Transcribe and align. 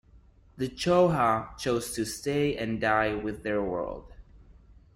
The 0.57 0.67
Cho'ja 0.67 1.55
chose 1.59 1.93
to 1.93 2.05
stay 2.05 2.57
and 2.57 2.81
die 2.81 3.13
with 3.13 3.43
their 3.43 3.61
world. 3.61 4.11